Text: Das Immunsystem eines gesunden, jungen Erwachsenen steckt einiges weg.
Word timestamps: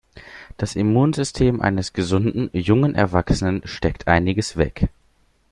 Das 0.57 0.75
Immunsystem 0.75 1.61
eines 1.61 1.93
gesunden, 1.93 2.49
jungen 2.53 2.95
Erwachsenen 2.95 3.61
steckt 3.67 4.07
einiges 4.07 4.57
weg. 4.57 4.89